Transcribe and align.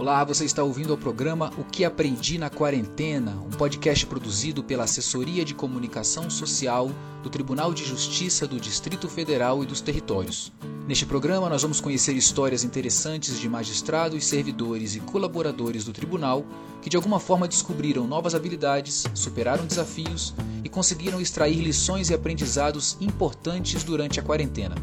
Olá, 0.00 0.24
você 0.24 0.46
está 0.46 0.64
ouvindo 0.64 0.94
o 0.94 0.96
programa 0.96 1.52
O 1.58 1.62
que 1.62 1.84
Aprendi 1.84 2.38
na 2.38 2.48
Quarentena, 2.48 3.32
um 3.32 3.50
podcast 3.50 4.06
produzido 4.06 4.64
pela 4.64 4.84
Assessoria 4.84 5.44
de 5.44 5.52
Comunicação 5.52 6.30
Social 6.30 6.90
do 7.22 7.28
Tribunal 7.28 7.74
de 7.74 7.84
Justiça 7.84 8.46
do 8.46 8.58
Distrito 8.58 9.10
Federal 9.10 9.62
e 9.62 9.66
dos 9.66 9.82
Territórios. 9.82 10.50
Neste 10.88 11.04
programa, 11.04 11.50
nós 11.50 11.60
vamos 11.60 11.82
conhecer 11.82 12.14
histórias 12.14 12.64
interessantes 12.64 13.38
de 13.38 13.46
magistrados, 13.46 14.24
servidores 14.24 14.94
e 14.94 15.00
colaboradores 15.00 15.84
do 15.84 15.92
tribunal 15.92 16.46
que 16.80 16.88
de 16.88 16.96
alguma 16.96 17.20
forma 17.20 17.46
descobriram 17.46 18.06
novas 18.06 18.34
habilidades, 18.34 19.04
superaram 19.14 19.66
desafios 19.66 20.34
e 20.64 20.68
conseguiram 20.70 21.20
extrair 21.20 21.60
lições 21.60 22.08
e 22.08 22.14
aprendizados 22.14 22.96
importantes 23.02 23.84
durante 23.84 24.18
a 24.18 24.22
quarentena. 24.22 24.76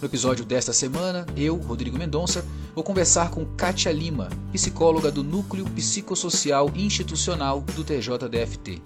No 0.00 0.06
episódio 0.06 0.44
desta 0.44 0.72
semana, 0.72 1.26
eu, 1.36 1.56
Rodrigo 1.56 1.98
Mendonça, 1.98 2.44
vou 2.72 2.84
conversar 2.84 3.32
com 3.32 3.44
Kátia 3.56 3.90
Lima, 3.90 4.28
psicóloga 4.52 5.10
do 5.10 5.24
Núcleo 5.24 5.64
Psicossocial 5.70 6.70
Institucional 6.76 7.62
do 7.62 7.82
TJDFT. 7.82 8.80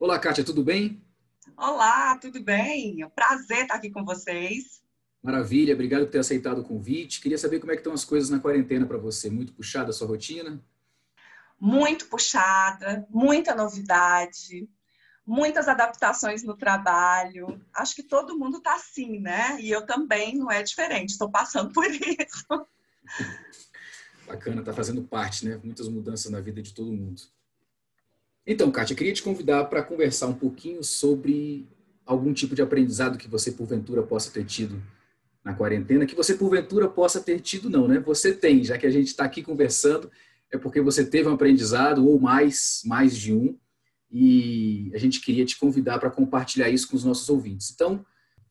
Olá, 0.00 0.18
Kátia, 0.18 0.42
tudo 0.42 0.64
bem? 0.64 1.04
Olá, 1.58 2.16
tudo 2.16 2.42
bem? 2.42 3.02
É 3.02 3.06
um 3.06 3.10
prazer 3.10 3.64
estar 3.64 3.74
aqui 3.74 3.90
com 3.90 4.02
vocês. 4.02 4.80
Maravilha, 5.22 5.74
obrigado 5.74 6.06
por 6.06 6.10
ter 6.10 6.20
aceitado 6.20 6.62
o 6.62 6.64
convite. 6.64 7.20
Queria 7.20 7.36
saber 7.36 7.60
como 7.60 7.70
é 7.70 7.74
que 7.74 7.80
estão 7.80 7.92
as 7.92 8.04
coisas 8.04 8.30
na 8.30 8.40
quarentena 8.40 8.86
para 8.86 8.96
você. 8.96 9.28
Muito 9.28 9.52
puxada 9.52 9.90
a 9.90 9.92
sua 9.92 10.08
rotina? 10.08 10.58
Muito 11.60 12.06
puxada, 12.06 13.06
muita 13.10 13.54
novidade, 13.54 14.66
muitas 15.26 15.66
adaptações 15.66 16.44
no 16.44 16.56
trabalho. 16.56 17.60
Acho 17.74 17.96
que 17.96 18.02
todo 18.02 18.38
mundo 18.38 18.58
está 18.58 18.76
assim, 18.76 19.18
né? 19.18 19.60
E 19.60 19.70
eu 19.70 19.84
também 19.84 20.36
não 20.36 20.50
é 20.50 20.62
diferente, 20.62 21.10
estou 21.10 21.30
passando 21.30 21.72
por 21.72 21.86
isso. 21.86 22.46
Bacana, 24.26 24.60
está 24.60 24.72
fazendo 24.72 25.02
parte, 25.02 25.44
né? 25.46 25.60
Muitas 25.62 25.88
mudanças 25.88 26.30
na 26.30 26.40
vida 26.40 26.62
de 26.62 26.72
todo 26.72 26.92
mundo. 26.92 27.22
Então, 28.46 28.70
Kátia, 28.70 28.94
queria 28.94 29.12
te 29.12 29.22
convidar 29.22 29.64
para 29.64 29.82
conversar 29.82 30.28
um 30.28 30.34
pouquinho 30.34 30.82
sobre 30.82 31.68
algum 32.04 32.32
tipo 32.32 32.54
de 32.54 32.62
aprendizado 32.62 33.18
que 33.18 33.28
você, 33.28 33.50
porventura, 33.50 34.02
possa 34.02 34.30
ter 34.30 34.44
tido 34.44 34.80
na 35.44 35.54
quarentena, 35.54 36.06
que 36.06 36.14
você, 36.14 36.34
porventura, 36.34 36.88
possa 36.88 37.20
ter 37.20 37.40
tido, 37.40 37.68
não, 37.70 37.88
né? 37.88 37.98
Você 38.00 38.32
tem, 38.32 38.62
já 38.64 38.78
que 38.78 38.86
a 38.86 38.90
gente 38.90 39.08
está 39.08 39.24
aqui 39.24 39.42
conversando, 39.42 40.10
é 40.50 40.58
porque 40.58 40.80
você 40.80 41.04
teve 41.04 41.28
um 41.28 41.34
aprendizado, 41.34 42.06
ou 42.06 42.20
mais, 42.20 42.82
mais 42.84 43.16
de 43.16 43.32
um, 43.32 43.56
e 44.18 44.90
a 44.94 44.98
gente 44.98 45.20
queria 45.20 45.44
te 45.44 45.58
convidar 45.58 45.98
para 45.98 46.08
compartilhar 46.08 46.70
isso 46.70 46.88
com 46.88 46.96
os 46.96 47.04
nossos 47.04 47.28
ouvintes. 47.28 47.70
Então, 47.70 48.02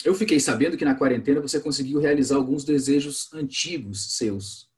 eu 0.03 0.13
fiquei 0.13 0.39
sabendo 0.39 0.77
que 0.77 0.85
na 0.85 0.93
quarentena 0.93 1.41
você 1.41 1.59
conseguiu 1.59 1.99
realizar 1.99 2.35
alguns 2.35 2.63
desejos 2.63 3.33
antigos 3.33 4.15
seus, 4.15 4.69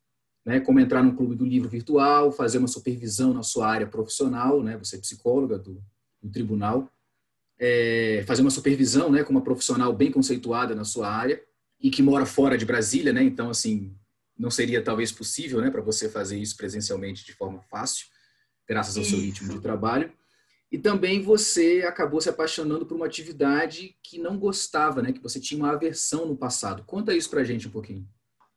né? 0.46 0.60
Como 0.60 0.80
entrar 0.80 1.02
num 1.02 1.14
clube 1.14 1.34
do 1.34 1.44
livro 1.44 1.68
virtual, 1.68 2.32
fazer 2.32 2.56
uma 2.56 2.68
supervisão 2.68 3.34
na 3.34 3.42
sua 3.42 3.68
área 3.68 3.86
profissional, 3.86 4.62
né? 4.62 4.78
Você 4.78 4.96
é 4.96 4.98
psicóloga 4.98 5.58
do, 5.58 5.78
do 6.22 6.30
tribunal, 6.30 6.90
é, 7.58 8.24
fazer 8.26 8.40
uma 8.40 8.50
supervisão, 8.50 9.12
né? 9.12 9.22
Com 9.22 9.32
uma 9.32 9.42
profissional 9.42 9.92
bem 9.92 10.10
conceituada 10.10 10.74
na 10.74 10.84
sua 10.84 11.10
área 11.10 11.38
e 11.78 11.90
que 11.90 12.02
mora 12.02 12.24
fora 12.24 12.56
de 12.56 12.64
Brasília, 12.64 13.12
né? 13.12 13.22
Então, 13.22 13.50
assim, 13.50 13.94
não 14.38 14.50
seria 14.50 14.82
talvez 14.82 15.12
possível, 15.12 15.60
né? 15.60 15.70
Para 15.70 15.82
você 15.82 16.08
fazer 16.08 16.38
isso 16.38 16.56
presencialmente 16.56 17.26
de 17.26 17.34
forma 17.34 17.60
fácil, 17.60 18.06
graças 18.66 18.96
ao 18.96 19.04
seu 19.04 19.18
ritmo 19.18 19.52
de 19.52 19.60
trabalho. 19.60 20.10
E 20.70 20.78
também 20.78 21.22
você 21.22 21.84
acabou 21.86 22.20
se 22.20 22.28
apaixonando 22.28 22.84
por 22.84 22.94
uma 22.94 23.06
atividade 23.06 23.96
que 24.02 24.18
não 24.18 24.38
gostava, 24.38 25.00
né? 25.00 25.12
Que 25.12 25.22
você 25.22 25.40
tinha 25.40 25.58
uma 25.58 25.72
aversão 25.72 26.26
no 26.26 26.36
passado. 26.36 26.84
Conta 26.84 27.14
isso 27.14 27.30
pra 27.30 27.44
gente 27.44 27.66
um 27.66 27.70
pouquinho. 27.70 28.06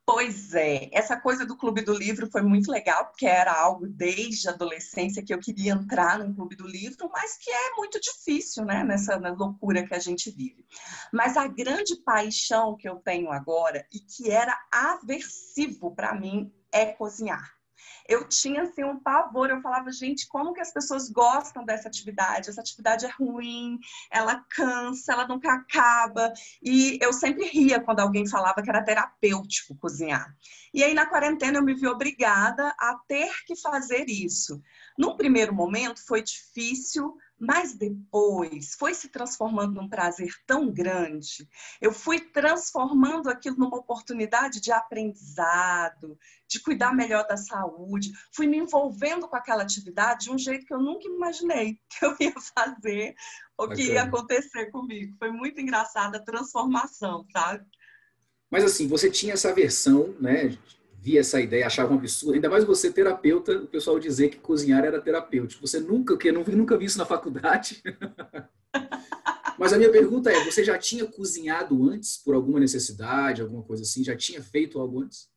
Pois 0.04 0.52
é, 0.52 0.90
essa 0.92 1.16
coisa 1.16 1.46
do 1.46 1.56
Clube 1.56 1.80
do 1.80 1.94
Livro 1.94 2.28
foi 2.30 2.42
muito 2.42 2.70
legal, 2.70 3.06
porque 3.06 3.24
era 3.24 3.52
algo 3.52 3.86
desde 3.86 4.48
a 4.48 4.52
adolescência 4.52 5.22
que 5.24 5.32
eu 5.32 5.38
queria 5.38 5.72
entrar 5.72 6.18
no 6.18 6.34
Clube 6.34 6.56
do 6.56 6.66
Livro, 6.66 7.08
mas 7.12 7.38
que 7.38 7.50
é 7.50 7.70
muito 7.76 8.00
difícil, 8.00 8.64
né, 8.64 8.82
nessa 8.82 9.16
loucura 9.16 9.86
que 9.86 9.94
a 9.94 10.00
gente 10.00 10.28
vive. 10.30 10.66
Mas 11.12 11.36
a 11.36 11.46
grande 11.46 11.94
paixão 12.04 12.76
que 12.76 12.88
eu 12.88 12.96
tenho 12.96 13.30
agora 13.30 13.86
e 13.92 14.00
que 14.00 14.28
era 14.28 14.54
aversivo 14.72 15.94
para 15.94 16.14
mim 16.18 16.52
é 16.72 16.86
cozinhar 16.86 17.61
eu 18.08 18.26
tinha 18.28 18.62
assim 18.62 18.84
um 18.84 18.98
pavor. 18.98 19.50
Eu 19.50 19.60
falava, 19.60 19.90
gente, 19.90 20.28
como 20.28 20.52
que 20.52 20.60
as 20.60 20.72
pessoas 20.72 21.08
gostam 21.08 21.64
dessa 21.64 21.88
atividade? 21.88 22.50
Essa 22.50 22.60
atividade 22.60 23.06
é 23.06 23.10
ruim, 23.10 23.78
ela 24.10 24.44
cansa, 24.50 25.12
ela 25.12 25.26
nunca 25.26 25.52
acaba. 25.52 26.32
E 26.62 26.98
eu 27.00 27.12
sempre 27.12 27.46
ria 27.46 27.80
quando 27.80 28.00
alguém 28.00 28.26
falava 28.26 28.62
que 28.62 28.70
era 28.70 28.82
terapêutico 28.84 29.76
cozinhar. 29.76 30.34
E 30.74 30.82
aí 30.82 30.94
na 30.94 31.06
quarentena 31.06 31.58
eu 31.58 31.62
me 31.62 31.74
vi 31.74 31.86
obrigada 31.86 32.74
a 32.78 32.98
ter 33.06 33.30
que 33.46 33.54
fazer 33.56 34.06
isso. 34.08 34.60
No 34.98 35.16
primeiro 35.16 35.54
momento 35.54 36.04
foi 36.06 36.22
difícil, 36.22 37.16
mas 37.42 37.74
depois 37.74 38.76
foi 38.78 38.94
se 38.94 39.08
transformando 39.08 39.74
num 39.74 39.88
prazer 39.88 40.32
tão 40.46 40.70
grande. 40.72 41.48
Eu 41.80 41.92
fui 41.92 42.20
transformando 42.20 43.28
aquilo 43.28 43.56
numa 43.56 43.78
oportunidade 43.78 44.60
de 44.60 44.70
aprendizado, 44.70 46.16
de 46.46 46.60
cuidar 46.60 46.94
melhor 46.94 47.26
da 47.26 47.36
saúde. 47.36 48.12
Fui 48.32 48.46
me 48.46 48.58
envolvendo 48.58 49.26
com 49.26 49.34
aquela 49.34 49.64
atividade 49.64 50.26
de 50.26 50.30
um 50.30 50.38
jeito 50.38 50.64
que 50.64 50.72
eu 50.72 50.78
nunca 50.78 51.08
imaginei 51.08 51.80
que 51.90 52.04
eu 52.06 52.16
ia 52.20 52.34
fazer 52.56 53.16
ou 53.58 53.68
que 53.68 53.82
ia 53.82 54.04
acontecer 54.04 54.70
comigo. 54.70 55.16
Foi 55.18 55.32
muito 55.32 55.60
engraçada 55.60 56.18
a 56.18 56.24
transformação, 56.24 57.26
sabe? 57.32 57.66
Mas 58.48 58.62
assim, 58.62 58.86
você 58.86 59.10
tinha 59.10 59.32
essa 59.32 59.52
versão, 59.52 60.14
né? 60.20 60.56
Via 61.02 61.18
essa 61.18 61.40
ideia, 61.40 61.66
achava 61.66 61.92
um 61.92 61.96
absurdo, 61.96 62.34
ainda 62.34 62.48
mais 62.48 62.62
você 62.62 62.88
terapeuta, 62.88 63.56
o 63.56 63.66
pessoal 63.66 63.98
dizer 63.98 64.28
que 64.28 64.38
cozinhar 64.38 64.84
era 64.84 65.00
terapêutico. 65.00 65.66
Você 65.66 65.80
nunca, 65.80 66.16
que 66.16 66.30
não 66.30 66.44
nunca 66.44 66.78
vi 66.78 66.84
isso 66.84 66.96
na 66.96 67.04
faculdade. 67.04 67.82
Mas 69.58 69.72
a 69.72 69.78
minha 69.78 69.90
pergunta 69.90 70.30
é, 70.30 70.44
você 70.44 70.62
já 70.62 70.78
tinha 70.78 71.04
cozinhado 71.04 71.90
antes 71.90 72.16
por 72.16 72.36
alguma 72.36 72.60
necessidade, 72.60 73.42
alguma 73.42 73.64
coisa 73.64 73.82
assim? 73.82 74.04
Já 74.04 74.16
tinha 74.16 74.40
feito 74.40 74.78
algo 74.78 75.02
antes? 75.02 75.28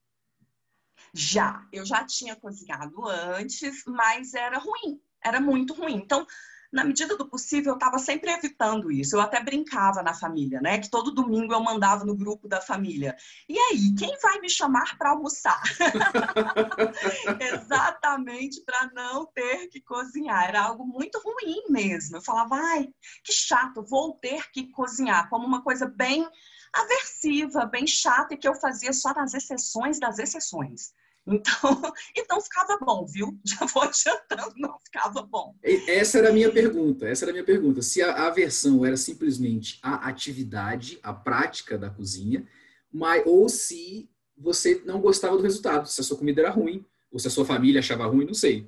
Já, 1.12 1.68
eu 1.74 1.84
já 1.84 2.06
tinha 2.06 2.36
cozinhado 2.36 3.08
antes, 3.08 3.84
mas 3.88 4.36
era 4.36 4.59
ruim, 4.59 5.02
era 5.24 5.42
muito 5.42 5.74
ruim. 5.74 5.96
Então, 5.96 6.28
na 6.75 6.84
medida 6.84 7.16
do 7.16 7.25
possível, 7.25 7.72
eu 7.72 7.75
estava 7.75 7.97
sempre 7.97 8.30
evitando 8.30 8.91
isso. 8.91 9.16
Eu 9.16 9.22
até 9.22 9.41
brincava 9.41 10.03
na 10.03 10.13
família, 10.13 10.59
né? 10.59 10.78
Que 10.78 10.90
todo 10.90 11.13
domingo 11.13 11.53
eu 11.53 11.63
mandava 11.63 12.03
no 12.03 12.13
grupo 12.13 12.50
da 12.50 12.59
família. 12.59 13.16
E 13.47 13.58
aí, 13.58 13.96
quem 13.97 14.19
vai 14.19 14.41
me 14.41 14.50
chamar 14.50 14.97
para 14.97 15.12
almoçar? 15.12 15.62
Exatamente 17.40 18.62
para 18.66 18.91
não 18.94 19.25
ter 19.25 19.68
que 19.69 19.80
cozinhar. 19.80 20.50
Era 20.50 20.64
algo 20.64 20.85
muito 20.85 21.18
ruim 21.19 21.64
mesmo. 21.69 22.18
Eu 22.18 22.22
falava, 22.22 22.56
ai, 22.56 22.90
que 23.24 23.31
chato, 23.31 23.81
vou 23.81 24.14
ter 24.16 24.52
que 24.52 24.69
cozinhar, 24.72 25.30
como 25.30 25.47
uma 25.47 25.64
coisa 25.64 25.88
bem 25.88 26.28
aversiva, 26.74 27.66
bem 27.66 27.88
chata 27.88 28.34
e 28.34 28.38
que 28.38 28.47
eu 28.47 28.53
fazia 28.53 28.91
só 28.91 29.14
nas 29.14 29.34
exceções 29.34 29.97
das 29.97 30.19
exceções. 30.19 30.94
Então, 31.28 31.81
então 32.16 32.41
ficava 32.41 32.78
bom, 32.80 33.06
viu? 33.06 33.38
Já 33.46 33.66
vou 33.66 33.84
adiantando, 33.84 34.53
não 34.58 34.78
ficava 34.80 35.22
bom. 35.24 35.56
Essa 35.63 36.19
era 36.19 36.30
a 36.30 36.34
minha 36.34 36.52
pergunta. 36.52 37.08
Essa 37.08 37.25
era 37.25 37.31
a 37.31 37.34
minha 37.34 37.46
pergunta. 37.46 37.81
Se 37.81 38.02
a 38.02 38.28
aversão 38.28 38.86
era 38.86 38.97
simplesmente 38.97 39.80
a 39.81 40.08
atividade, 40.08 41.00
a 41.02 41.14
prática 41.14 41.78
da 41.78 41.90
cozinha, 41.90 42.47
mas, 42.91 43.24
ou 43.25 43.50
se 43.50 44.09
você 44.38 44.81
não 44.85 45.02
gostava 45.02 45.35
do 45.35 45.44
resultado, 45.44 45.88
se 45.88 46.00
a 46.00 46.03
sua 46.03 46.18
comida 46.18 46.41
era 46.41 46.50
ruim, 46.50 46.85
ou 47.12 47.19
se 47.19 47.28
a 47.28 47.31
sua 47.31 47.46
família 47.46 47.80
achava 47.80 48.06
ruim, 48.06 48.25
não 48.25 48.34
sei. 48.34 48.68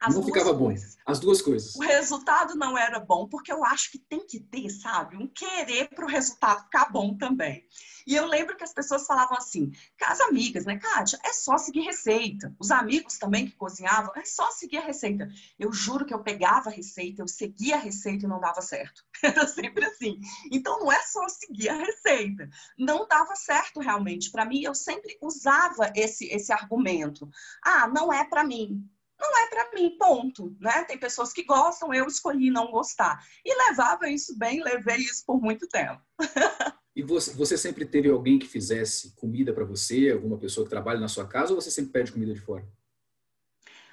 As 0.00 0.14
não 0.14 0.22
ficava 0.22 0.56
coisas. 0.56 0.96
bom. 0.96 1.02
As 1.04 1.20
duas 1.20 1.42
coisas. 1.42 1.74
O 1.74 1.80
resultado 1.80 2.54
não 2.54 2.78
era 2.78 2.98
bom, 2.98 3.28
porque 3.28 3.52
eu 3.52 3.62
acho 3.64 3.90
que 3.90 3.98
tem 3.98 4.26
que 4.26 4.40
ter, 4.40 4.70
sabe, 4.70 5.16
um 5.16 5.28
querer 5.28 5.88
para 5.90 6.06
o 6.06 6.08
resultado 6.08 6.62
ficar 6.64 6.90
bom 6.90 7.14
também. 7.16 7.66
E 8.06 8.14
eu 8.14 8.26
lembro 8.26 8.56
que 8.56 8.64
as 8.64 8.72
pessoas 8.72 9.06
falavam 9.06 9.36
assim, 9.36 9.70
as 10.02 10.20
amigas, 10.20 10.64
né, 10.64 10.78
Kátia, 10.78 11.18
é 11.22 11.32
só 11.34 11.58
seguir 11.58 11.82
receita. 11.82 12.54
Os 12.58 12.70
amigos 12.70 13.18
também 13.18 13.46
que 13.46 13.56
cozinhavam, 13.56 14.12
é 14.16 14.24
só 14.24 14.50
seguir 14.50 14.78
a 14.78 14.84
receita. 14.84 15.28
Eu 15.58 15.70
juro 15.70 16.06
que 16.06 16.14
eu 16.14 16.22
pegava 16.22 16.70
a 16.70 16.72
receita, 16.72 17.20
eu 17.20 17.28
seguia 17.28 17.76
a 17.76 17.78
receita 17.78 18.24
e 18.24 18.28
não 18.28 18.40
dava 18.40 18.62
certo. 18.62 19.04
Era 19.22 19.46
sempre 19.46 19.84
assim. 19.84 20.18
Então 20.50 20.80
não 20.80 20.90
é 20.90 21.00
só 21.02 21.28
seguir 21.28 21.68
a 21.68 21.76
receita. 21.76 22.48
Não 22.78 23.06
dava 23.06 23.36
certo 23.36 23.80
realmente. 23.80 24.30
Para 24.30 24.46
mim, 24.46 24.62
eu 24.62 24.74
sempre 24.74 25.18
usava 25.20 25.92
esse, 25.94 26.26
esse 26.28 26.52
argumento. 26.52 27.28
Ah, 27.62 27.86
não 27.86 28.12
é 28.12 28.24
para 28.24 28.42
mim 28.42 28.82
não 29.20 29.38
é 29.38 29.48
para 29.48 29.70
mim, 29.74 29.96
ponto. 29.98 30.56
Né? 30.58 30.84
Tem 30.84 30.98
pessoas 30.98 31.32
que 31.32 31.44
gostam, 31.44 31.92
eu 31.92 32.06
escolhi 32.06 32.50
não 32.50 32.70
gostar. 32.70 33.24
E 33.44 33.68
levava 33.68 34.08
isso 34.08 34.36
bem, 34.38 34.62
levei 34.62 34.96
isso 34.96 35.24
por 35.26 35.40
muito 35.40 35.68
tempo. 35.68 36.00
e 36.96 37.02
você, 37.02 37.32
você 37.34 37.58
sempre 37.58 37.84
teve 37.84 38.08
alguém 38.08 38.38
que 38.38 38.48
fizesse 38.48 39.14
comida 39.14 39.52
para 39.52 39.64
você, 39.64 40.10
alguma 40.10 40.38
pessoa 40.38 40.64
que 40.64 40.70
trabalha 40.70 40.98
na 40.98 41.08
sua 41.08 41.26
casa, 41.26 41.52
ou 41.52 41.60
você 41.60 41.70
sempre 41.70 41.92
pede 41.92 42.12
comida 42.12 42.32
de 42.32 42.40
fora? 42.40 42.66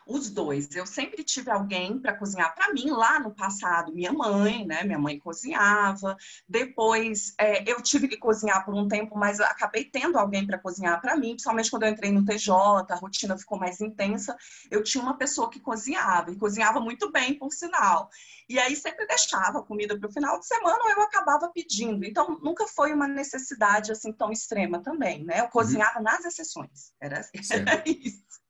Os 0.07 0.29
dois. 0.29 0.73
Eu 0.73 0.85
sempre 0.85 1.23
tive 1.23 1.51
alguém 1.51 1.99
para 1.99 2.17
cozinhar 2.17 2.55
para 2.55 2.73
mim. 2.73 2.89
Lá 2.89 3.19
no 3.19 3.33
passado, 3.33 3.93
minha 3.93 4.13
mãe, 4.13 4.65
né? 4.65 4.83
Minha 4.83 4.97
mãe 4.97 5.19
cozinhava. 5.19 6.15
Depois, 6.47 7.33
é, 7.37 7.69
eu 7.69 7.81
tive 7.81 8.07
que 8.07 8.17
cozinhar 8.17 8.63
por 8.63 8.73
um 8.73 8.87
tempo, 8.87 9.17
mas 9.17 9.39
acabei 9.39 9.83
tendo 9.83 10.17
alguém 10.17 10.45
para 10.47 10.57
cozinhar 10.57 11.01
para 11.01 11.17
mim. 11.17 11.31
Principalmente 11.31 11.69
quando 11.69 11.83
eu 11.83 11.89
entrei 11.89 12.11
no 12.11 12.23
TJ, 12.23 12.51
a 12.89 12.95
rotina 12.95 13.37
ficou 13.37 13.59
mais 13.59 13.81
intensa. 13.81 14.35
Eu 14.71 14.81
tinha 14.81 15.03
uma 15.03 15.17
pessoa 15.17 15.49
que 15.49 15.59
cozinhava 15.59 16.31
e 16.31 16.37
cozinhava 16.37 16.79
muito 16.79 17.11
bem, 17.11 17.37
por 17.37 17.51
sinal. 17.51 18.09
E 18.49 18.57
aí 18.57 18.75
sempre 18.75 19.05
deixava 19.05 19.59
a 19.59 19.63
comida 19.63 19.99
para 19.99 20.07
o 20.07 20.13
final 20.13 20.39
de 20.39 20.47
semana 20.47 20.79
ou 20.83 20.89
eu 20.89 21.01
acabava 21.01 21.49
pedindo. 21.49 22.05
Então, 22.05 22.39
nunca 22.41 22.65
foi 22.65 22.93
uma 22.93 23.07
necessidade 23.07 23.91
assim 23.91 24.13
tão 24.13 24.31
extrema 24.31 24.81
também, 24.81 25.25
né? 25.25 25.41
Eu 25.41 25.49
cozinhava 25.49 25.97
uhum. 25.97 26.03
nas 26.03 26.23
exceções. 26.23 26.93
Era, 27.01 27.21
era 27.51 27.83
isso. 27.85 28.46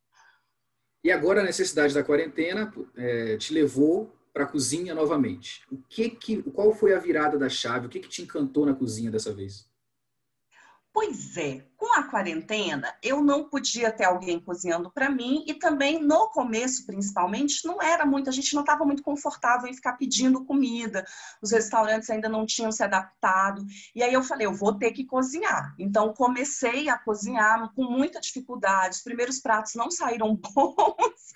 E 1.08 1.12
agora 1.14 1.40
a 1.40 1.44
necessidade 1.46 1.94
da 1.94 2.04
quarentena 2.04 2.70
é, 2.98 3.38
te 3.38 3.54
levou 3.54 4.14
para 4.34 4.44
a 4.44 4.46
cozinha 4.46 4.94
novamente. 4.94 5.62
O 5.72 5.78
que 5.88 6.10
que, 6.10 6.44
qual 6.44 6.76
foi 6.76 6.94
a 6.94 7.00
virada 7.00 7.38
da 7.38 7.48
chave? 7.48 7.86
O 7.86 7.90
que 7.90 8.02
que 8.02 8.10
te 8.10 8.24
encantou 8.24 8.66
na 8.66 8.74
cozinha 8.74 9.10
dessa 9.10 9.32
vez? 9.32 9.66
Pois 11.00 11.38
é, 11.38 11.64
com 11.78 11.94
a 11.94 12.10
quarentena, 12.10 12.92
eu 13.04 13.24
não 13.24 13.48
podia 13.48 13.92
ter 13.92 14.06
alguém 14.06 14.40
cozinhando 14.40 14.90
para 14.90 15.12
mim 15.12 15.46
e 15.46 15.54
também 15.54 16.02
no 16.02 16.28
começo, 16.30 16.88
principalmente, 16.88 17.68
não 17.68 17.80
era 17.80 18.04
muito, 18.04 18.32
a 18.32 18.34
gente 18.34 18.56
não 18.56 18.64
estava 18.64 18.84
muito 18.84 19.04
confortável 19.04 19.70
em 19.70 19.76
ficar 19.76 19.94
pedindo 19.94 20.44
comida. 20.44 21.06
Os 21.40 21.52
restaurantes 21.52 22.10
ainda 22.10 22.28
não 22.28 22.48
tinham 22.48 22.72
se 22.72 22.84
adaptado. 22.84 23.64
E 23.94 24.02
aí 24.02 24.12
eu 24.12 24.24
falei, 24.24 24.48
eu 24.48 24.56
vou 24.56 24.74
ter 24.74 24.90
que 24.92 25.06
cozinhar. 25.06 25.76
Então 25.78 26.16
comecei 26.16 26.90
a 26.90 26.98
cozinhar 26.98 27.72
com 27.76 27.84
muita 27.84 28.20
dificuldade. 28.20 28.96
Os 28.96 29.04
primeiros 29.04 29.40
pratos 29.40 29.76
não 29.76 29.92
saíram 29.92 30.34
bons, 30.56 31.32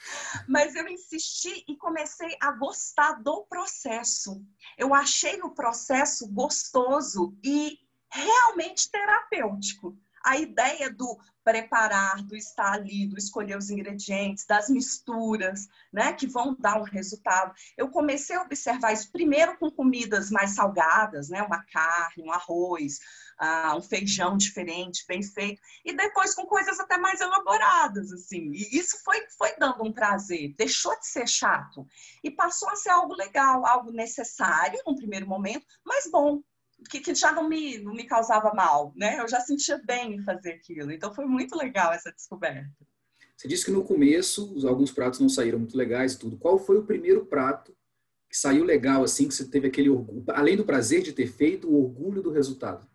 mas 0.49 0.73
eu 0.73 0.87
insisti 0.87 1.63
e 1.67 1.77
comecei 1.77 2.35
a 2.41 2.51
gostar 2.53 3.21
do 3.21 3.45
processo. 3.47 4.43
Eu 4.75 4.91
achei 4.91 5.39
o 5.43 5.51
processo 5.51 6.27
gostoso 6.33 7.37
e 7.43 7.77
realmente 8.11 8.89
terapêutico. 8.89 9.97
A 10.23 10.37
ideia 10.37 10.89
do 10.91 11.17
preparar, 11.43 12.21
do 12.23 12.35
estar 12.35 12.73
ali, 12.73 13.07
do 13.07 13.17
escolher 13.17 13.57
os 13.57 13.69
ingredientes, 13.69 14.45
das 14.45 14.69
misturas, 14.69 15.67
né, 15.91 16.13
que 16.13 16.27
vão 16.27 16.55
dar 16.59 16.79
um 16.79 16.83
resultado. 16.83 17.53
Eu 17.75 17.89
comecei 17.89 18.35
a 18.35 18.43
observar 18.43 18.93
isso 18.93 19.11
primeiro 19.11 19.57
com 19.57 19.71
comidas 19.71 20.29
mais 20.29 20.51
salgadas, 20.51 21.29
né, 21.29 21.41
uma 21.41 21.63
carne, 21.63 22.23
um 22.23 22.31
arroz, 22.31 22.99
uh, 23.41 23.75
um 23.75 23.81
feijão 23.81 24.37
diferente, 24.37 25.03
bem 25.07 25.23
feito, 25.23 25.59
e 25.83 25.93
depois 25.93 26.35
com 26.35 26.45
coisas 26.45 26.79
até 26.79 26.97
mais 26.97 27.19
elaboradas, 27.19 28.11
assim. 28.11 28.51
E 28.51 28.77
isso 28.77 29.03
foi, 29.03 29.19
foi 29.37 29.55
dando 29.57 29.83
um 29.83 29.91
prazer, 29.91 30.53
deixou 30.55 30.97
de 30.99 31.07
ser 31.07 31.27
chato 31.27 31.87
e 32.23 32.29
passou 32.29 32.69
a 32.69 32.75
ser 32.75 32.89
algo 32.89 33.15
legal, 33.15 33.65
algo 33.65 33.91
necessário 33.91 34.79
no 34.85 34.95
primeiro 34.95 35.27
momento, 35.27 35.65
mas 35.83 36.09
bom, 36.11 36.41
que, 36.89 36.99
que, 36.99 37.15
já 37.15 37.31
não 37.31 37.47
me, 37.47 37.77
não 37.79 37.93
me 37.93 38.05
causava 38.05 38.53
mal, 38.53 38.93
né? 38.95 39.19
Eu 39.19 39.27
já 39.27 39.39
sentia 39.39 39.81
bem 39.85 40.15
em 40.15 40.23
fazer 40.23 40.53
aquilo. 40.53 40.91
Então 40.91 41.13
foi 41.13 41.25
muito 41.25 41.55
legal 41.55 41.93
essa 41.93 42.11
descoberta. 42.11 42.69
Você 43.35 43.47
disse 43.47 43.65
que 43.65 43.71
no 43.71 43.83
começo 43.83 44.55
alguns 44.67 44.91
pratos 44.91 45.19
não 45.19 45.29
saíram 45.29 45.59
muito 45.59 45.75
legais, 45.75 46.15
tudo. 46.15 46.37
Qual 46.37 46.59
foi 46.59 46.77
o 46.77 46.85
primeiro 46.85 47.25
prato 47.25 47.75
que 48.29 48.37
saiu 48.37 48.63
legal 48.63 49.03
assim, 49.03 49.27
que 49.27 49.33
você 49.33 49.45
teve 49.45 49.67
aquele 49.67 49.89
orgulho, 49.89 50.23
além 50.29 50.55
do 50.55 50.63
prazer 50.63 51.01
de 51.01 51.11
ter 51.11 51.27
feito, 51.27 51.67
o 51.67 51.83
orgulho 51.83 52.21
do 52.21 52.31
resultado? 52.31 52.87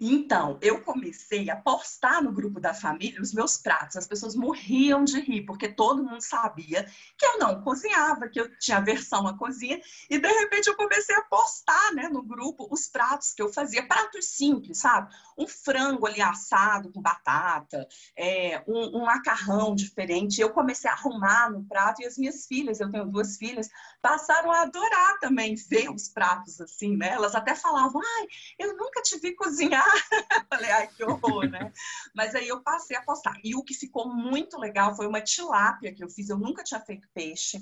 Então, 0.00 0.58
eu 0.62 0.80
comecei 0.80 1.50
a 1.50 1.56
postar 1.56 2.22
no 2.22 2.32
grupo 2.32 2.58
da 2.58 2.72
família 2.72 3.20
os 3.20 3.34
meus 3.34 3.58
pratos. 3.58 3.96
As 3.96 4.06
pessoas 4.06 4.34
morriam 4.34 5.04
de 5.04 5.20
rir, 5.20 5.42
porque 5.42 5.68
todo 5.68 6.02
mundo 6.02 6.22
sabia 6.22 6.88
que 7.18 7.26
eu 7.26 7.38
não 7.38 7.60
cozinhava, 7.60 8.26
que 8.26 8.40
eu 8.40 8.48
tinha 8.58 8.80
versão 8.80 9.26
à 9.26 9.36
cozinha. 9.36 9.78
E, 10.08 10.18
de 10.18 10.28
repente, 10.28 10.68
eu 10.68 10.76
comecei 10.76 11.14
a 11.14 11.22
postar 11.22 11.92
né, 11.92 12.08
no 12.08 12.22
grupo 12.22 12.66
os 12.70 12.88
pratos 12.88 13.34
que 13.34 13.42
eu 13.42 13.52
fazia. 13.52 13.86
Pratos 13.86 14.24
simples, 14.24 14.78
sabe? 14.78 15.14
Um 15.36 15.46
frango 15.46 16.06
ali 16.06 16.22
assado 16.22 16.90
com 16.90 17.02
batata, 17.02 17.86
é, 18.16 18.62
um, 18.66 19.00
um 19.00 19.04
macarrão 19.04 19.74
diferente. 19.74 20.40
Eu 20.40 20.50
comecei 20.50 20.90
a 20.90 20.94
arrumar 20.94 21.50
no 21.50 21.62
prato. 21.64 22.00
E 22.00 22.06
as 22.06 22.16
minhas 22.16 22.46
filhas, 22.46 22.80
eu 22.80 22.90
tenho 22.90 23.04
duas 23.04 23.36
filhas, 23.36 23.68
passaram 24.00 24.50
a 24.50 24.62
adorar 24.62 25.18
também 25.18 25.54
ver 25.54 25.90
os 25.90 26.08
pratos 26.08 26.58
assim, 26.58 26.96
né? 26.96 27.10
Elas 27.10 27.34
até 27.34 27.54
falavam, 27.54 28.00
ai, 28.00 28.26
eu 28.58 28.76
nunca 28.78 29.02
te 29.02 29.18
vi 29.18 29.34
cozinhar 29.34 29.89
Falei, 30.52 30.70
ai, 30.70 30.88
que 30.88 31.04
horror, 31.04 31.48
né? 31.48 31.72
Mas 32.14 32.34
aí 32.34 32.48
eu 32.48 32.62
passei 32.62 32.96
a 32.96 33.02
postar. 33.02 33.38
E 33.42 33.54
o 33.54 33.62
que 33.62 33.74
ficou 33.74 34.12
muito 34.14 34.58
legal 34.58 34.94
foi 34.94 35.06
uma 35.06 35.20
tilápia 35.20 35.94
que 35.94 36.02
eu 36.02 36.10
fiz. 36.10 36.28
Eu 36.28 36.38
nunca 36.38 36.62
tinha 36.62 36.80
feito 36.80 37.08
peixe. 37.14 37.58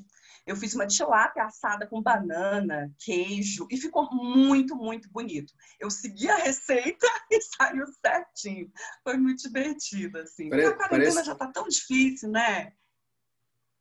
Eu 0.46 0.56
fiz 0.56 0.75
uma 0.75 0.86
tilápia 0.86 1.44
assada 1.44 1.86
com 1.86 2.02
banana, 2.02 2.90
queijo, 2.98 3.66
e 3.70 3.76
ficou 3.76 4.08
muito, 4.10 4.75
muito 4.75 5.10
bonito. 5.10 5.52
Eu 5.78 5.90
segui 5.90 6.28
a 6.30 6.36
receita 6.36 7.06
e 7.30 7.40
saiu 7.42 7.84
certinho. 8.00 8.72
Foi 9.04 9.16
muito 9.19 9.42
divertido, 9.42 10.19
assim. 10.19 10.48
Pare, 10.48 10.64
a 10.64 10.72
quarentena 10.72 10.98
parece... 10.98 11.25
já 11.25 11.34
tá 11.34 11.48
tão 11.48 11.69
difícil, 11.69 12.30
né? 12.30 12.72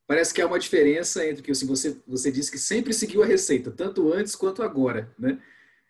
Parece 0.06 0.34
que 0.34 0.42
há 0.42 0.48
uma 0.48 0.60
diferença 0.60 1.26
entre 1.26 1.44
que 1.44 1.52
assim, 1.52 1.68
você, 1.68 2.02
você 2.08 2.32
disse 2.32 2.50
que 2.50 2.58
sempre 2.58 2.94
seguiu 2.94 3.24
a 3.24 3.26
receita, 3.26 3.72
tanto 3.72 4.12
antes 4.14 4.36
quanto 4.36 4.64
agora, 4.64 5.14
né? 5.20 5.42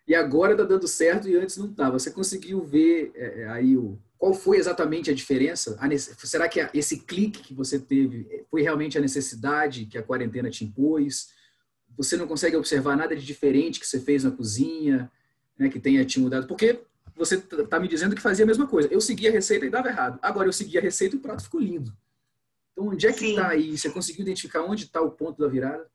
E 0.08 0.14
agora 0.14 0.52
está 0.52 0.64
dando 0.64 0.88
certo 0.88 1.28
e 1.28 1.36
antes 1.36 1.58
não 1.58 1.66
estava. 1.66 1.98
Você 1.98 2.10
conseguiu 2.10 2.64
ver 2.64 3.12
é, 3.14 3.42
é, 3.42 3.48
aí 3.50 3.76
o 3.76 3.98
qual 4.16 4.34
foi 4.34 4.56
exatamente 4.56 5.10
a 5.10 5.14
diferença? 5.14 5.78
A, 5.78 5.98
será 6.26 6.48
que 6.48 6.66
esse 6.74 7.00
clique 7.00 7.42
que 7.42 7.54
você 7.54 7.78
teve 7.78 8.26
foi 8.50 8.62
realmente 8.62 8.98
a 8.98 9.00
necessidade 9.00 9.86
que 9.86 9.98
a 9.98 10.02
quarentena 10.02 10.50
te 10.50 10.64
impôs? 10.64 11.28
Você 11.96 12.16
não 12.16 12.26
consegue 12.26 12.56
observar 12.56 12.96
nada 12.96 13.14
de 13.14 13.24
diferente 13.24 13.78
que 13.78 13.86
você 13.86 14.00
fez 14.00 14.24
na 14.24 14.30
cozinha, 14.30 15.10
né, 15.56 15.68
que 15.68 15.78
tenha 15.78 16.04
te 16.04 16.18
mudado? 16.18 16.48
Porque 16.48 16.80
você 17.14 17.36
está 17.36 17.78
me 17.78 17.86
dizendo 17.86 18.16
que 18.16 18.22
fazia 18.22 18.44
a 18.44 18.46
mesma 18.46 18.66
coisa. 18.66 18.88
Eu 18.90 19.00
seguia 19.00 19.28
a 19.28 19.32
receita 19.32 19.66
e 19.66 19.70
dava 19.70 19.88
errado. 19.88 20.18
Agora 20.22 20.48
eu 20.48 20.52
segui 20.52 20.78
a 20.78 20.80
receita 20.80 21.14
e 21.14 21.18
o 21.18 21.22
prato 21.22 21.44
ficou 21.44 21.60
lindo. 21.60 21.94
Então, 22.72 22.88
onde 22.88 23.06
é 23.06 23.12
que 23.12 23.26
está 23.26 23.48
aí? 23.50 23.76
Você 23.76 23.90
conseguiu 23.90 24.22
identificar 24.22 24.62
onde 24.62 24.84
está 24.84 25.00
o 25.00 25.10
ponto 25.10 25.40
da 25.40 25.48
virada? 25.48 25.86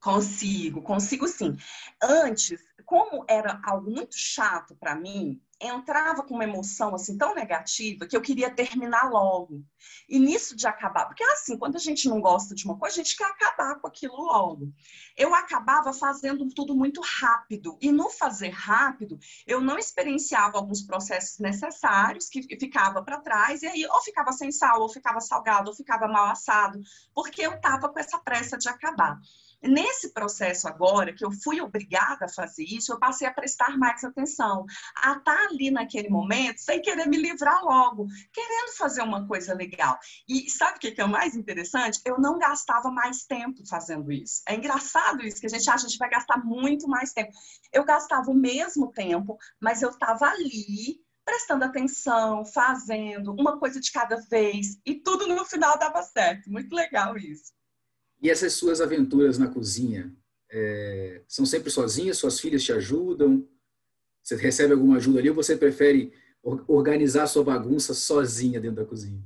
Consigo, 0.00 0.82
consigo 0.82 1.26
sim. 1.26 1.56
Antes, 2.02 2.62
como 2.86 3.24
era 3.28 3.60
algo 3.64 3.90
muito 3.90 4.16
chato 4.16 4.76
para 4.76 4.94
mim, 4.94 5.42
entrava 5.60 6.22
com 6.22 6.34
uma 6.34 6.44
emoção 6.44 6.94
assim 6.94 7.16
tão 7.16 7.34
negativa 7.34 8.06
que 8.06 8.16
eu 8.16 8.20
queria 8.20 8.50
terminar 8.50 9.10
logo. 9.10 9.64
E 10.08 10.18
nisso 10.18 10.54
de 10.54 10.66
acabar, 10.66 11.06
porque 11.06 11.24
assim, 11.24 11.56
quando 11.56 11.76
a 11.76 11.80
gente 11.80 12.08
não 12.08 12.20
gosta 12.20 12.54
de 12.54 12.64
uma 12.64 12.78
coisa, 12.78 13.00
a 13.00 13.04
gente 13.04 13.16
quer 13.16 13.24
acabar 13.24 13.76
com 13.76 13.86
aquilo 13.86 14.16
logo. 14.16 14.72
Eu 15.16 15.34
acabava 15.34 15.92
fazendo 15.92 16.46
tudo 16.48 16.74
muito 16.74 17.00
rápido 17.00 17.78
e 17.80 17.90
no 17.90 18.10
fazer 18.10 18.50
rápido, 18.50 19.18
eu 19.46 19.60
não 19.60 19.78
experienciava 19.78 20.58
alguns 20.58 20.82
processos 20.82 21.38
necessários 21.38 22.28
que 22.28 22.42
ficava 22.42 23.02
para 23.02 23.20
trás 23.20 23.62
e 23.62 23.66
aí 23.66 23.86
ou 23.86 24.02
ficava 24.02 24.32
sem 24.32 24.52
sal, 24.52 24.82
ou 24.82 24.88
ficava 24.88 25.20
salgado, 25.20 25.70
ou 25.70 25.76
ficava 25.76 26.06
mal 26.06 26.30
assado, 26.30 26.80
porque 27.14 27.42
eu 27.42 27.52
estava 27.52 27.88
com 27.88 27.98
essa 27.98 28.18
pressa 28.18 28.58
de 28.58 28.68
acabar. 28.68 29.18
Nesse 29.62 30.12
processo 30.12 30.68
agora, 30.68 31.12
que 31.12 31.24
eu 31.24 31.30
fui 31.30 31.60
obrigada 31.60 32.26
a 32.26 32.28
fazer 32.28 32.64
isso, 32.64 32.92
eu 32.92 32.98
passei 32.98 33.26
a 33.26 33.32
prestar 33.32 33.76
mais 33.76 34.04
atenção, 34.04 34.64
a 35.02 35.12
estar 35.12 35.45
ali 35.46 35.70
naquele 35.70 36.08
momento, 36.08 36.58
sem 36.58 36.80
querer 36.80 37.06
me 37.06 37.16
livrar 37.16 37.64
logo, 37.64 38.06
querendo 38.32 38.76
fazer 38.76 39.02
uma 39.02 39.26
coisa 39.26 39.54
legal. 39.54 39.98
E 40.28 40.50
sabe 40.50 40.76
o 40.76 40.80
que 40.80 41.00
é 41.00 41.04
o 41.04 41.08
mais 41.08 41.34
interessante? 41.34 42.00
Eu 42.04 42.18
não 42.20 42.38
gastava 42.38 42.90
mais 42.90 43.24
tempo 43.24 43.66
fazendo 43.68 44.10
isso. 44.12 44.42
É 44.48 44.54
engraçado 44.54 45.24
isso, 45.24 45.40
que 45.40 45.46
a 45.46 45.50
gente 45.50 45.68
acha 45.68 45.80
que 45.80 45.86
a 45.86 45.88
gente 45.88 45.98
vai 45.98 46.10
gastar 46.10 46.44
muito 46.44 46.88
mais 46.88 47.12
tempo. 47.12 47.30
Eu 47.72 47.84
gastava 47.84 48.30
o 48.30 48.34
mesmo 48.34 48.90
tempo, 48.92 49.36
mas 49.60 49.82
eu 49.82 49.90
estava 49.90 50.26
ali 50.26 51.00
prestando 51.24 51.64
atenção, 51.64 52.44
fazendo 52.44 53.32
uma 53.32 53.58
coisa 53.58 53.80
de 53.80 53.90
cada 53.90 54.16
vez, 54.30 54.78
e 54.86 54.94
tudo 54.94 55.26
no 55.26 55.44
final 55.44 55.76
dava 55.76 56.00
certo. 56.02 56.48
Muito 56.48 56.72
legal 56.74 57.16
isso. 57.18 57.52
E 58.22 58.30
essas 58.30 58.54
suas 58.54 58.80
aventuras 58.80 59.36
na 59.36 59.48
cozinha 59.48 60.14
é, 60.50 61.22
são 61.26 61.44
sempre 61.44 61.70
sozinhas? 61.70 62.18
Suas 62.18 62.38
filhas 62.38 62.62
te 62.62 62.72
ajudam? 62.72 63.46
Você 64.26 64.34
recebe 64.34 64.72
alguma 64.72 64.96
ajuda 64.96 65.20
ali 65.20 65.30
ou 65.30 65.36
você 65.36 65.56
prefere 65.56 66.12
organizar 66.66 67.28
sua 67.28 67.44
bagunça 67.44 67.94
sozinha 67.94 68.60
dentro 68.60 68.82
da 68.82 68.84
cozinha? 68.84 69.22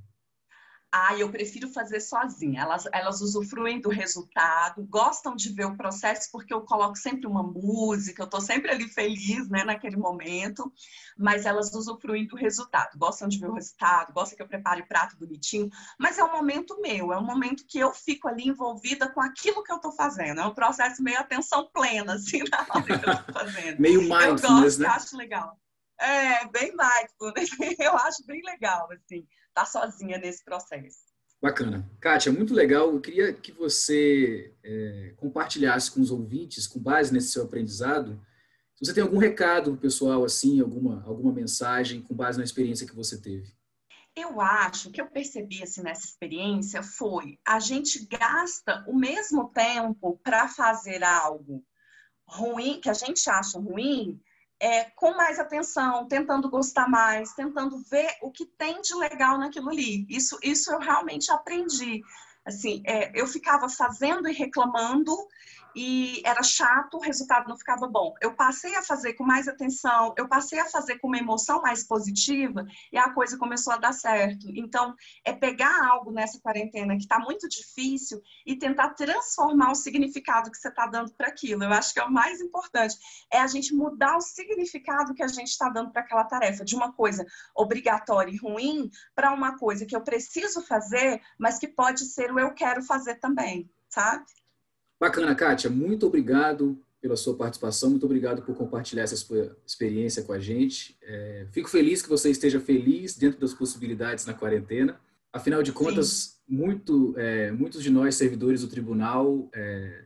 Ah, 0.93 1.17
eu 1.17 1.31
prefiro 1.31 1.69
fazer 1.69 2.01
sozinha. 2.01 2.63
Elas, 2.63 2.85
elas 2.93 3.21
usufruem 3.21 3.81
do 3.81 3.89
resultado, 3.89 4.85
gostam 4.89 5.37
de 5.37 5.53
ver 5.53 5.67
o 5.67 5.77
processo, 5.77 6.29
porque 6.33 6.53
eu 6.53 6.63
coloco 6.63 6.97
sempre 6.97 7.29
uma 7.29 7.45
música, 7.45 8.23
eu 8.23 8.25
estou 8.25 8.41
sempre 8.41 8.73
ali 8.73 8.89
feliz, 8.89 9.49
né, 9.49 9.63
naquele 9.63 9.97
momento, 9.97 10.73
mas 11.17 11.47
elas 11.47 11.73
usufruem 11.73 12.27
do 12.27 12.35
resultado, 12.35 12.99
gostam 12.99 13.29
de 13.29 13.39
ver 13.39 13.49
o 13.49 13.55
resultado, 13.55 14.13
gostam 14.13 14.37
que 14.37 14.43
eu 14.43 14.49
prepare 14.49 14.85
prato 14.87 15.17
bonitinho, 15.17 15.71
mas 15.97 16.19
é 16.19 16.25
um 16.25 16.33
momento 16.33 16.81
meu, 16.81 17.13
é 17.13 17.19
um 17.19 17.25
momento 17.25 17.65
que 17.69 17.79
eu 17.79 17.93
fico 17.93 18.27
ali 18.27 18.49
envolvida 18.49 19.09
com 19.09 19.21
aquilo 19.21 19.63
que 19.63 19.71
eu 19.71 19.77
estou 19.77 19.93
fazendo. 19.93 20.41
É 20.41 20.47
um 20.47 20.55
processo 20.55 21.03
meio 21.03 21.21
atenção 21.21 21.71
plena, 21.73 22.15
assim, 22.15 22.43
na 22.51 22.67
hora 22.69 22.99
que 22.99 23.09
eu 23.09 23.13
estou 23.13 23.35
fazendo. 23.35 23.81
meio 23.81 24.01
mindfulness, 24.01 24.43
eu 24.43 24.51
gosto, 24.51 24.79
né? 24.81 24.89
acho 24.89 25.17
legal. 25.17 25.57
É, 26.01 26.47
bem 26.49 26.73
mindfulness. 26.77 27.51
Eu 27.79 27.97
acho 27.97 28.25
bem 28.27 28.43
legal, 28.43 28.89
assim 28.93 29.27
estar 29.51 29.65
tá 29.65 29.67
sozinha 29.67 30.19
nesse 30.19 30.45
processo. 30.45 31.11
Bacana. 31.41 31.89
Kátia, 32.01 32.33
muito 32.33 32.55
legal. 32.55 32.93
Eu 32.93 33.01
queria 33.01 33.33
que 33.33 33.53
você 33.53 34.55
é, 34.63 35.15
compartilhasse 35.17 35.91
com 35.91 36.01
os 36.01 36.11
ouvintes, 36.11 36.67
com 36.67 36.79
base 36.79 37.13
nesse 37.13 37.29
seu 37.29 37.45
aprendizado, 37.45 38.21
se 38.77 38.87
você 38.87 38.95
tem 38.95 39.03
algum 39.03 39.19
recado 39.19 39.77
pessoal, 39.77 40.25
assim, 40.25 40.61
alguma, 40.61 41.05
alguma 41.05 41.33
mensagem 41.33 42.01
com 42.01 42.15
base 42.15 42.39
na 42.39 42.45
experiência 42.45 42.87
que 42.87 42.97
você 42.97 43.21
teve. 43.21 43.53
Eu 44.17 44.41
acho 44.41 44.91
que 44.91 45.01
eu 45.01 45.07
percebi 45.07 45.63
assim, 45.63 45.83
nessa 45.83 46.07
experiência 46.07 46.83
foi 46.83 47.39
a 47.47 47.61
gente 47.61 48.07
gasta 48.07 48.85
o 48.89 48.97
mesmo 48.97 49.49
tempo 49.51 50.19
para 50.23 50.49
fazer 50.49 51.05
algo 51.05 51.65
ruim, 52.27 52.81
que 52.81 52.89
a 52.89 52.95
gente 52.95 53.29
acha 53.31 53.59
ruim, 53.59 54.21
é, 54.61 54.85
com 54.91 55.17
mais 55.17 55.39
atenção, 55.39 56.07
tentando 56.07 56.51
gostar 56.51 56.87
mais, 56.87 57.33
tentando 57.33 57.79
ver 57.79 58.15
o 58.21 58.31
que 58.31 58.45
tem 58.45 58.83
de 58.83 58.95
legal 58.95 59.39
naquilo 59.39 59.71
ali. 59.71 60.07
Isso, 60.09 60.39
isso 60.43 60.71
eu 60.71 60.79
realmente 60.79 61.33
aprendi. 61.33 62.03
Assim, 62.45 62.83
é, 62.87 63.19
eu 63.19 63.27
ficava 63.27 63.69
fazendo 63.69 64.29
e 64.29 64.33
reclamando 64.33 65.17
e 65.75 66.23
era 66.25 66.43
chato, 66.43 66.95
o 66.95 67.01
resultado 67.01 67.49
não 67.49 67.57
ficava 67.57 67.87
bom. 67.87 68.15
Eu 68.21 68.35
passei 68.35 68.75
a 68.75 68.83
fazer 68.83 69.15
com 69.15 69.25
mais 69.25 69.49
atenção, 69.49 70.15
eu 70.17 70.29
passei 70.29 70.59
a 70.59 70.67
fazer 70.67 70.99
com 70.99 71.09
uma 71.09 71.19
emoção 71.19 71.63
mais 71.63 71.85
positiva 71.85 72.65
e 72.93 72.99
a 72.99 73.11
coisa 73.13 73.39
começou 73.39 73.73
a 73.73 73.77
dar 73.77 73.93
certo. 73.93 74.47
Então, 74.51 74.95
é 75.25 75.33
pegar 75.33 75.89
algo 75.89 76.11
nessa 76.11 76.41
quarentena 76.41 76.97
que 76.97 77.03
está 77.03 77.19
muito 77.19 77.49
difícil 77.49 78.21
e 78.47 78.57
tentar 78.57 78.91
transformar 78.91 79.71
o 79.71 79.75
significado 79.75 80.51
que 80.51 80.59
você 80.59 80.69
está 80.69 80.87
dando 80.87 81.13
para 81.15 81.29
aquilo. 81.29 81.65
Eu 81.65 81.73
acho 81.73 81.93
que 81.93 82.01
é 82.01 82.05
o 82.05 82.11
mais 82.11 82.41
importante. 82.41 82.97
É 83.33 83.41
a 83.41 83.47
gente 83.47 83.75
mudar 83.75 84.17
o 84.17 84.21
significado 84.21 85.15
que 85.15 85.23
a 85.23 85.29
gente 85.29 85.49
está 85.49 85.69
dando 85.69 85.91
para 85.93 86.03
aquela 86.03 86.25
tarefa, 86.25 86.65
de 86.65 86.75
uma 86.75 86.93
coisa 86.93 87.25
obrigatória 87.55 88.31
e 88.31 88.37
ruim 88.37 88.91
para 89.15 89.33
uma 89.33 89.59
coisa 89.59 89.87
que 89.87 89.95
eu 89.95 90.03
preciso 90.03 90.63
fazer, 90.63 91.21
mas 91.39 91.59
que 91.59 91.69
pode 91.69 92.05
ser 92.07 92.33
o 92.33 92.39
eu 92.39 92.53
quero 92.55 92.83
fazer 92.83 93.17
também, 93.17 93.71
sabe? 93.89 94.25
Bacana, 95.01 95.35
Kátia. 95.35 95.71
Muito 95.71 96.07
obrigado 96.07 96.79
pela 97.01 97.17
sua 97.17 97.35
participação, 97.35 97.89
muito 97.89 98.05
obrigado 98.05 98.43
por 98.43 98.55
compartilhar 98.55 99.05
essa 99.05 99.17
sua 99.17 99.57
experiência 99.67 100.23
com 100.23 100.35
a 100.35 100.39
gente. 100.39 100.99
É, 101.01 101.47
fico 101.51 101.71
feliz 101.71 102.03
que 102.03 102.09
você 102.11 102.31
esteja 102.31 102.61
feliz 102.61 103.17
dentro 103.17 103.41
das 103.41 103.55
possibilidades 103.55 104.27
na 104.27 104.35
quarentena. 104.35 105.01
Afinal 105.33 105.63
de 105.63 105.73
contas, 105.73 106.39
muito, 106.47 107.15
é, 107.17 107.51
muitos 107.51 107.83
de 107.83 107.89
nós, 107.89 108.17
servidores 108.17 108.61
do 108.61 108.69
tribunal, 108.69 109.49
é, 109.55 110.05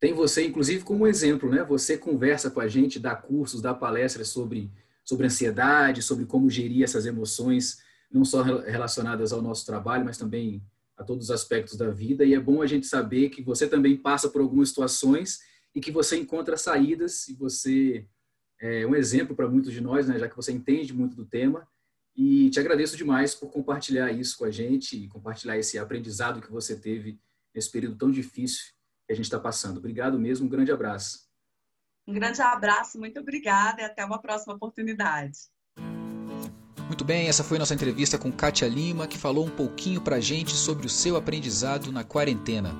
tem 0.00 0.12
você, 0.12 0.44
inclusive, 0.44 0.82
como 0.82 1.06
exemplo. 1.06 1.48
Né? 1.48 1.62
Você 1.62 1.96
conversa 1.96 2.50
com 2.50 2.58
a 2.58 2.66
gente, 2.66 2.98
dá 2.98 3.14
cursos, 3.14 3.62
dá 3.62 3.72
palestras 3.72 4.28
sobre, 4.28 4.68
sobre 5.04 5.26
ansiedade, 5.26 6.02
sobre 6.02 6.24
como 6.24 6.50
gerir 6.50 6.82
essas 6.82 7.06
emoções, 7.06 7.78
não 8.10 8.24
só 8.24 8.42
relacionadas 8.42 9.32
ao 9.32 9.40
nosso 9.40 9.64
trabalho, 9.64 10.04
mas 10.04 10.18
também 10.18 10.60
a 10.98 11.04
todos 11.04 11.26
os 11.26 11.30
aspectos 11.30 11.76
da 11.76 11.90
vida 11.90 12.24
e 12.24 12.34
é 12.34 12.40
bom 12.40 12.60
a 12.60 12.66
gente 12.66 12.86
saber 12.86 13.28
que 13.30 13.40
você 13.40 13.68
também 13.68 13.96
passa 13.96 14.28
por 14.28 14.40
algumas 14.40 14.70
situações 14.70 15.38
e 15.74 15.80
que 15.80 15.92
você 15.92 16.16
encontra 16.16 16.56
saídas 16.56 17.28
e 17.28 17.34
você 17.34 18.06
é 18.60 18.84
um 18.84 18.96
exemplo 18.96 19.36
para 19.36 19.48
muitos 19.48 19.72
de 19.72 19.80
nós, 19.80 20.08
né, 20.08 20.18
já 20.18 20.28
que 20.28 20.34
você 20.34 20.50
entende 20.50 20.92
muito 20.92 21.14
do 21.14 21.24
tema 21.24 21.66
e 22.16 22.50
te 22.50 22.58
agradeço 22.58 22.96
demais 22.96 23.32
por 23.32 23.48
compartilhar 23.48 24.10
isso 24.10 24.36
com 24.36 24.44
a 24.44 24.50
gente 24.50 24.96
e 24.96 25.08
compartilhar 25.08 25.56
esse 25.56 25.78
aprendizado 25.78 26.40
que 26.40 26.50
você 26.50 26.74
teve 26.74 27.20
nesse 27.54 27.70
período 27.70 27.96
tão 27.96 28.10
difícil 28.10 28.72
que 29.06 29.12
a 29.12 29.16
gente 29.16 29.26
está 29.26 29.38
passando. 29.38 29.78
Obrigado 29.78 30.18
mesmo, 30.18 30.46
um 30.46 30.48
grande 30.48 30.72
abraço. 30.72 31.28
Um 32.06 32.12
grande 32.12 32.42
abraço, 32.42 32.98
muito 32.98 33.20
obrigada 33.20 33.82
e 33.82 33.84
até 33.84 34.04
uma 34.04 34.20
próxima 34.20 34.54
oportunidade. 34.54 35.38
Muito 36.88 37.04
bem, 37.04 37.28
essa 37.28 37.44
foi 37.44 37.58
nossa 37.58 37.74
entrevista 37.74 38.16
com 38.16 38.32
Kátia 38.32 38.66
Lima, 38.66 39.06
que 39.06 39.18
falou 39.18 39.44
um 39.44 39.50
pouquinho 39.50 40.00
pra 40.00 40.20
gente 40.20 40.54
sobre 40.54 40.86
o 40.86 40.90
seu 40.90 41.16
aprendizado 41.16 41.92
na 41.92 42.02
quarentena. 42.02 42.74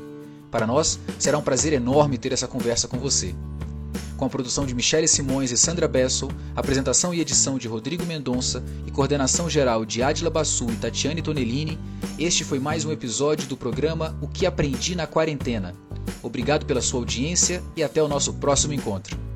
Para 0.52 0.68
nós, 0.68 1.00
será 1.18 1.38
um 1.38 1.42
prazer 1.42 1.72
enorme 1.72 2.18
ter 2.18 2.34
essa 2.34 2.48
conversa 2.48 2.90
com 2.90 3.00
você 3.00 3.34
com 4.18 4.26
a 4.26 4.30
produção 4.30 4.66
de 4.66 4.74
Michele 4.74 5.08
Simões 5.08 5.52
e 5.52 5.58
Sandra 5.58 5.88
Bessel, 5.88 6.30
apresentação 6.56 7.14
e 7.14 7.22
edição 7.22 7.58
de 7.58 7.68
Rodrigo 7.68 8.06
Mendonça 8.06 8.64
e 8.86 8.92
coordenação 8.92 9.50
geral 9.50 9.86
de 9.86 10.02
Adila 10.02 10.30
Bassu 10.30 10.70
e 10.72 10.76
Tatiane 10.76 11.22
Tonellini, 11.22 11.80
este 12.18 12.44
foi 12.44 12.60
mais 12.60 12.84
um 12.84 12.92
episódio 12.92 13.48
do 13.48 13.56
programa 13.56 14.18
O 14.20 14.28
que 14.28 14.46
Aprendi 14.46 14.96
na 14.96 15.06
Quarentena. 15.06 15.76
Obrigado 16.24 16.66
pela 16.66 16.82
sua 16.82 17.00
audiência 17.00 17.64
e 17.76 17.84
até 17.84 18.02
o 18.02 18.08
nosso 18.08 18.34
próximo 18.34 18.74
encontro. 18.74 19.27